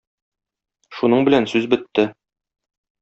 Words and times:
Шуның 1.01 1.27
белән 1.27 1.47
сүз 1.53 1.69
бетте. 1.75 2.07